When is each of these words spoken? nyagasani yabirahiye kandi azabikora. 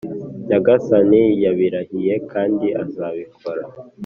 nyagasani 0.47 1.21
yabirahiye 1.43 2.13
kandi 2.31 2.67
azabikora. 2.83 3.63